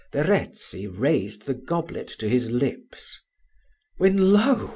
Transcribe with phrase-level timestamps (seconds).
[0.13, 3.21] Verezzi raised the goblet to his lips
[3.97, 4.69] when, lo!